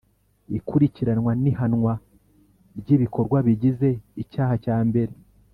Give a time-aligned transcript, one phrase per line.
[0.57, 1.93] Ikurikiranwa n ihanwa
[2.79, 3.89] ry ibikorwa bigize
[4.21, 5.13] icyaha cyambere